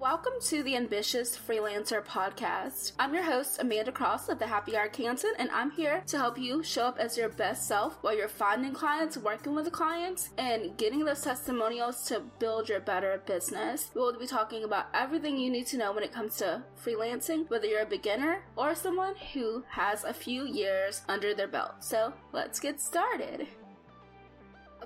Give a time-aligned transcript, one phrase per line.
[0.00, 2.92] Welcome to the Ambitious Freelancer Podcast.
[3.00, 6.62] I'm your host, Amanda Cross of the Happy Arkansan, and I'm here to help you
[6.62, 10.76] show up as your best self while you're finding clients, working with the clients, and
[10.76, 13.90] getting those testimonials to build your better business.
[13.92, 17.50] We will be talking about everything you need to know when it comes to freelancing,
[17.50, 21.82] whether you're a beginner or someone who has a few years under their belt.
[21.82, 23.48] So let's get started.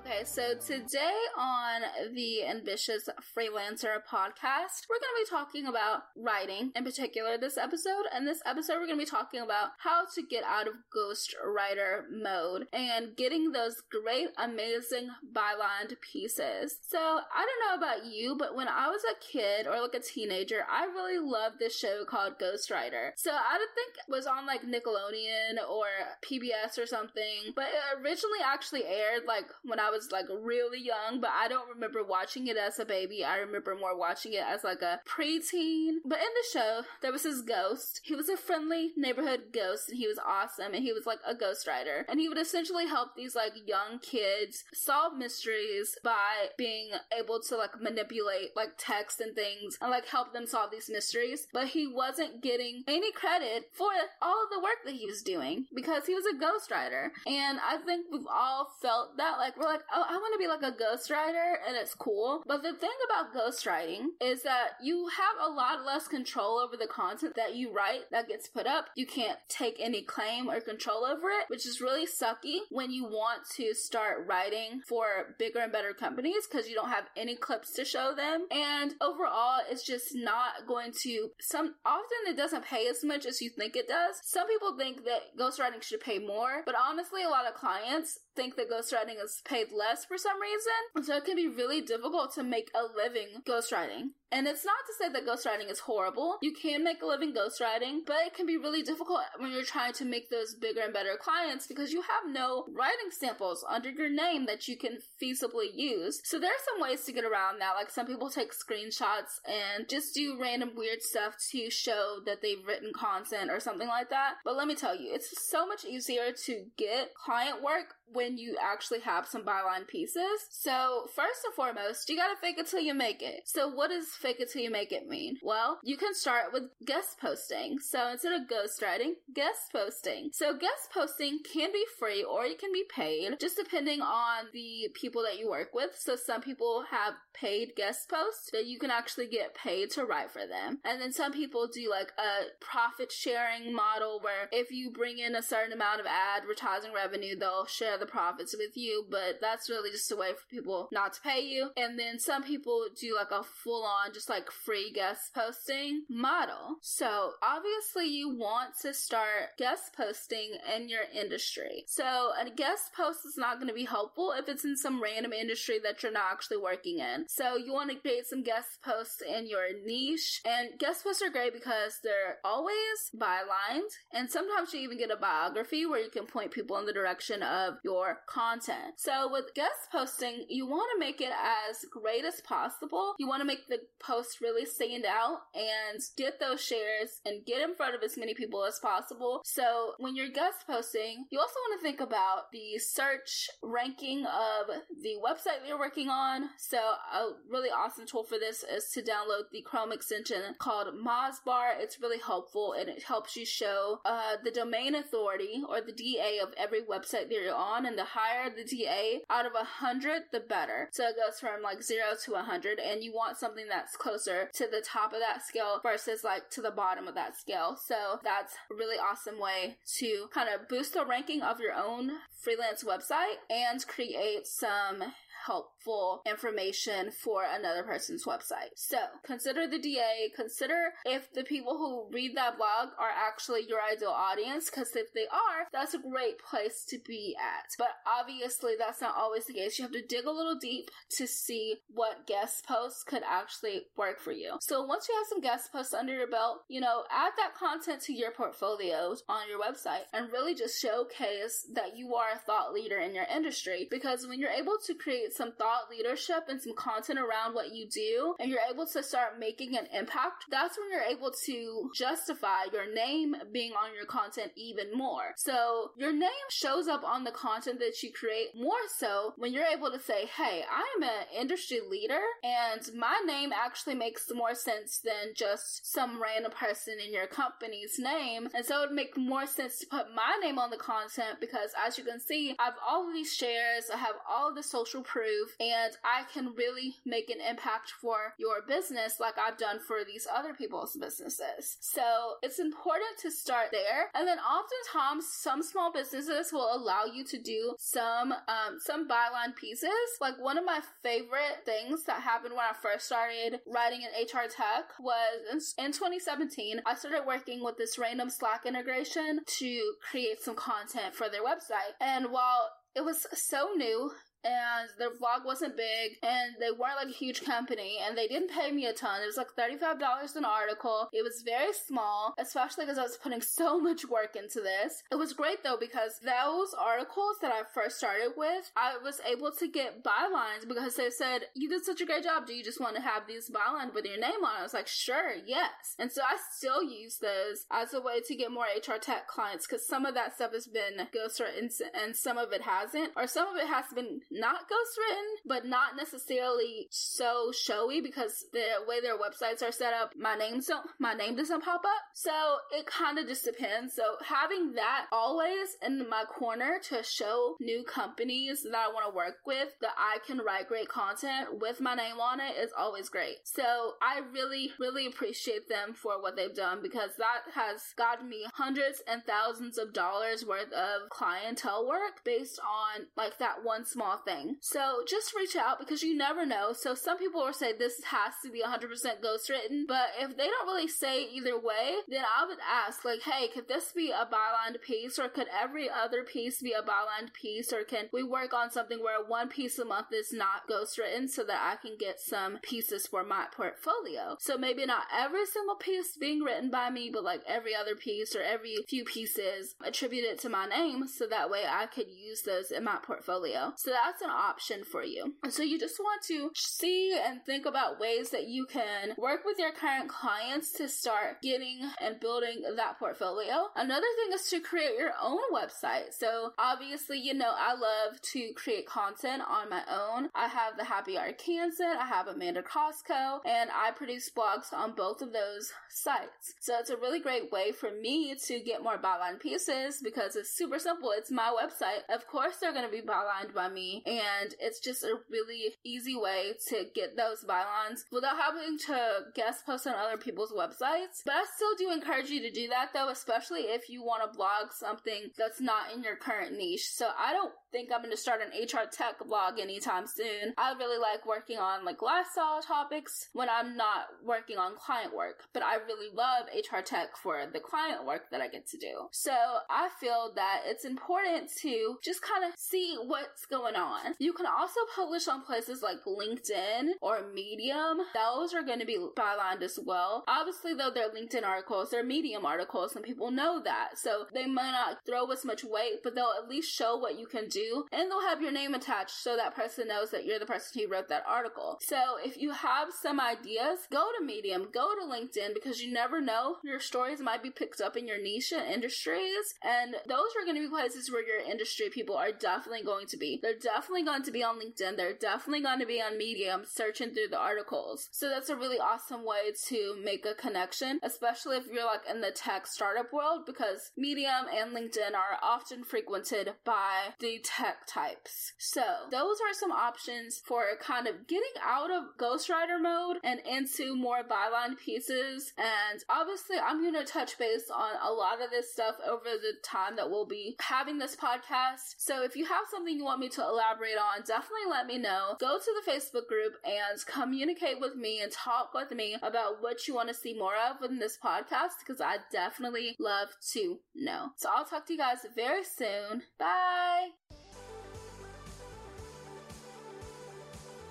[0.05, 1.81] Okay, so today on
[2.13, 8.03] the Ambitious Freelancer podcast, we're going to be talking about writing in particular this episode.
[8.13, 11.33] And this episode, we're going to be talking about how to get out of ghost
[11.41, 16.79] writer mode and getting those great, amazing bylined pieces.
[16.81, 20.01] So I don't know about you, but when I was a kid or like a
[20.01, 23.13] teenager, I really loved this show called Ghost Writer.
[23.15, 25.85] So I don't think it was on like Nickelodeon or
[26.29, 31.21] PBS or something, but it originally actually aired like when I was like really young,
[31.21, 33.23] but I don't remember watching it as a baby.
[33.23, 35.97] I remember more watching it as like a preteen.
[36.05, 38.01] But in the show, there was this ghost.
[38.03, 41.35] He was a friendly neighborhood ghost and he was awesome and he was like a
[41.35, 42.03] ghostwriter.
[42.09, 47.57] And he would essentially help these like young kids solve mysteries by being able to
[47.57, 51.47] like manipulate like text and things and like help them solve these mysteries.
[51.53, 56.05] But he wasn't getting any credit for all the work that he was doing because
[56.05, 57.09] he was a ghostwriter.
[57.27, 60.47] And I think we've all felt that like we're like, oh, I want to be
[60.47, 62.43] like a ghostwriter and it's cool.
[62.45, 66.87] But the thing about ghostwriting is that you have a lot less control over the
[66.87, 68.87] content that you write that gets put up.
[68.95, 73.05] You can't take any claim or control over it, which is really sucky when you
[73.05, 77.73] want to start writing for bigger and better companies because you don't have any clips
[77.73, 78.47] to show them.
[78.51, 83.41] And overall, it's just not going to some often it doesn't pay as much as
[83.41, 84.19] you think it does.
[84.23, 88.55] Some people think that ghostwriting should pay more, but honestly, a lot of clients think
[88.55, 91.05] that ghostwriting is paid less for some reason.
[91.05, 94.11] So it can be really difficult to make a living ghostwriting.
[94.33, 96.37] And it's not to say that ghostwriting is horrible.
[96.41, 99.93] You can make a living ghostwriting, but it can be really difficult when you're trying
[99.93, 104.09] to make those bigger and better clients because you have no writing samples under your
[104.09, 106.19] name that you can feasibly use.
[106.23, 107.75] So there are some ways to get around that.
[107.75, 112.65] Like some people take screenshots and just do random weird stuff to show that they've
[112.65, 114.35] written content or something like that.
[114.43, 118.57] But let me tell you, it's so much easier to get client work when you
[118.61, 120.47] actually have some byline pieces.
[120.49, 123.41] So first and foremost, you gotta fake it till you make it.
[123.45, 125.37] So what is fake it till you make it mean?
[125.43, 127.79] Well, you can start with guest posting.
[127.79, 130.29] So instead of ghostwriting, guest posting.
[130.31, 134.89] So guest posting can be free or it can be paid, just depending on the
[134.93, 135.91] people that you work with.
[135.97, 140.31] So some people have paid guest posts that you can actually get paid to write
[140.31, 140.79] for them.
[140.85, 145.35] And then some people do like a profit sharing model where if you bring in
[145.35, 149.91] a certain amount of advertising revenue, they'll share the profits with you, but that's really
[149.91, 151.71] just a way for people not to pay you.
[151.75, 156.77] And then some people do like a full on, just like free guest posting model.
[156.81, 161.85] So obviously you want to start guest posting in your industry.
[161.87, 165.33] So a guest post is not going to be helpful if it's in some random
[165.33, 167.25] industry that you're not actually working in.
[167.27, 170.41] So you want to create some guest posts in your niche.
[170.45, 173.89] And guest posts are great because they're always bylined.
[174.11, 177.43] And sometimes you even get a biography where you can point people in the direction
[177.43, 178.95] of your content.
[178.97, 183.15] So with guest posting, you want to make it as great as possible.
[183.17, 187.61] You want to make the post really stand out and get those shares and get
[187.61, 189.41] in front of as many people as possible.
[189.45, 194.67] So when you're guest posting, you also want to think about the search ranking of
[195.01, 196.49] the website that you're working on.
[196.57, 201.75] So a really awesome tool for this is to download the Chrome extension called Mozbar.
[201.79, 206.39] It's really helpful and it helps you show uh, the domain authority or the DA
[206.41, 207.85] of every website that you're on.
[207.85, 210.89] And the higher the DA out of a hundred, the better.
[210.91, 214.49] So it goes from like zero to a hundred, and you want something that's closer
[214.53, 217.77] to the top of that scale versus like to the bottom of that scale.
[217.85, 222.11] So that's a really awesome way to kind of boost the ranking of your own
[222.31, 225.03] freelance website and create some
[225.45, 228.71] helpful information for another person's website.
[228.75, 233.79] So consider the DA, consider if the people who read that blog are actually your
[233.81, 237.69] ideal audience, because if they are, that's a great place to be at.
[237.77, 239.77] But obviously, that's not always the case.
[239.77, 244.19] You have to dig a little deep to see what guest posts could actually work
[244.19, 244.57] for you.
[244.61, 248.01] So once you have some guest posts under your belt, you know, add that content
[248.03, 252.73] to your portfolios on your website and really just showcase that you are a thought
[252.73, 256.75] leader in your industry because when you're able to create some thought leadership and some
[256.75, 260.89] content around what you do, and you're able to start making an impact, that's when
[260.91, 265.33] you're able to justify your name being on your content even more.
[265.35, 269.65] So your name shows up on the content that you create more so when you're
[269.65, 274.99] able to say, hey, I'm an industry leader and my name actually makes more sense
[275.03, 278.49] than just some random person in your company's name.
[278.53, 281.71] And so it would make more sense to put my name on the content because
[281.85, 284.63] as you can see, I have all of these shares, I have all of the
[284.63, 285.22] social proof,
[285.59, 290.27] and I can really make an impact for your business like I've done for these
[290.33, 291.77] other people's businesses.
[291.81, 294.09] So it's important to start there.
[294.13, 299.55] And then oftentimes some small businesses will allow you to do some um, some byline
[299.55, 299.89] pieces.
[300.21, 304.47] Like one of my favorite things that happened when I first started writing in HR
[304.49, 306.81] tech was in 2017.
[306.85, 311.93] I started working with this random Slack integration to create some content for their website.
[312.01, 314.11] And while it was so new
[314.43, 318.51] and their vlog wasn't big and they weren't like a huge company and they didn't
[318.51, 319.21] pay me a ton.
[319.21, 321.09] It was like $35 an article.
[321.13, 325.03] It was very small, especially because I was putting so much work into this.
[325.11, 329.51] It was great though because those articles that I first started with, I was able
[329.59, 332.45] to get bylines because they said, You did such a great job.
[332.45, 334.57] Do you just want to have these bylines with your name on?
[334.57, 334.59] It?
[334.59, 335.95] I was like, Sure, yes.
[335.97, 339.65] And so I still use those as a way to get more HR tech clients
[339.67, 343.47] because some of that stuff has been ghostwritten and some of it hasn't, or some
[343.47, 349.17] of it has been not ghostwritten, but not necessarily so showy because the way their
[349.17, 352.03] websites are set up, my name's don't my name doesn't pop up.
[352.13, 352.31] So
[352.71, 353.93] it kind of just depends.
[353.95, 359.15] So having that always in my corner to show new companies that I want to
[359.15, 363.09] work with that I can write great content with my name on it is always
[363.09, 363.37] great.
[363.43, 368.45] So I really, really appreciate them for what they've done because that has gotten me
[368.53, 374.22] hundreds and thousands of dollars worth of clientele work based on like that one small
[374.25, 374.57] thing.
[374.61, 376.73] So just reach out because you never know.
[376.73, 378.89] So some people will say this has to be 100%
[379.21, 383.47] ghostwritten, but if they don't really say either way, then I would ask, like, hey,
[383.47, 387.71] could this be a bylined piece or could every other piece be a bylined piece
[387.73, 391.43] or can we work on something where one piece a month is not ghostwritten so
[391.43, 394.37] that I can get some pieces for my portfolio?
[394.39, 398.35] So maybe not every single piece being written by me, but like every other piece
[398.35, 402.71] or every few pieces attributed to my name so that way I could use those
[402.71, 403.73] in my portfolio.
[403.77, 405.33] So that's an option for you.
[405.49, 409.57] So you just want to see and think about ways that you can work with
[409.59, 413.69] your current clients to start getting and building that portfolio.
[413.75, 416.13] Another thing is to create your own website.
[416.13, 420.29] So obviously, you know, I love to create content on my own.
[420.35, 425.21] I have the Happy Arkansan, I have Amanda Crossco, and I produce blogs on both
[425.21, 426.53] of those sites.
[426.59, 430.55] So it's a really great way for me to get more byline pieces because it's
[430.55, 431.11] super simple.
[431.15, 432.13] It's my website.
[432.13, 436.15] Of course, they're going to be bylined by me, and it's just a really easy
[436.15, 441.23] way to get those bylines without having to guest post on other people's websites.
[441.25, 444.37] But I still do encourage you to do that though, especially if you want to
[444.37, 446.89] blog something that's not in your current niche.
[446.91, 450.53] So I don't think I'm going to start an HR tech blog anytime soon.
[450.57, 455.43] I really like working on like lifestyle topics when I'm not working on client work,
[455.53, 459.07] but I really love HR tech for the client work that I get to do.
[459.11, 459.33] So
[459.69, 463.92] I feel that it's important to just kind of see what's going on.
[464.19, 467.97] You can also publish on places like LinkedIn or Medium.
[468.13, 470.23] Those are going to be bylined as well.
[470.27, 473.97] Obviously, though, they're LinkedIn articles, they're Medium articles, and people know that.
[473.97, 477.25] So they might not throw as much weight, but they'll at least show what you
[477.25, 480.45] can do, and they'll have your name attached so that person knows that you're the
[480.45, 481.77] person who wrote that article.
[481.81, 486.21] So if you have some ideas, go to Medium, go to LinkedIn, because you never
[486.21, 486.57] know.
[486.63, 490.55] Your stories might be picked up in your niche and industries, and those are going
[490.55, 493.39] to be places where your industry people are definitely going to be.
[493.41, 493.72] They're definitely
[494.03, 494.97] going to be on LinkedIn.
[494.97, 498.09] They're definitely going to be on Medium searching through the articles.
[498.11, 502.21] So that's a really awesome way to make a connection, especially if you're like in
[502.21, 508.53] the tech startup world, because Medium and LinkedIn are often frequented by the tech types.
[508.57, 513.95] So those are some options for kind of getting out of ghostwriter mode and into
[513.95, 515.53] more byline pieces.
[515.57, 519.53] And obviously, I'm going to touch base on a lot of this stuff over the
[519.63, 521.95] time that we'll be having this podcast.
[521.97, 525.35] So if you have something you want me to elaborate on, definitely let me know.
[525.39, 529.87] Go to the Facebook group and communicate with me and talk with me about what
[529.87, 534.29] you want to see more of in this podcast because I definitely love to know.
[534.35, 536.23] So I'll talk to you guys very soon.
[536.37, 537.22] Bye.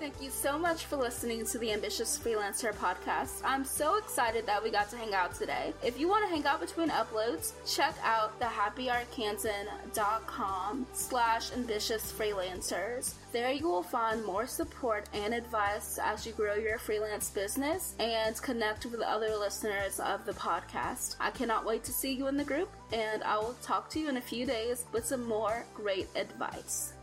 [0.03, 3.41] Thank you so much for listening to the Ambitious Freelancer podcast.
[3.45, 5.73] I'm so excited that we got to hang out today.
[5.81, 13.15] If you want to hang out between uploads, check out thehappyarkansan.com slash ambitious freelancers.
[13.31, 18.43] There you will find more support and advice as you grow your freelance business and
[18.43, 21.15] connect with other listeners of the podcast.
[21.21, 24.09] I cannot wait to see you in the group, and I will talk to you
[24.09, 26.95] in a few days with some more great advice.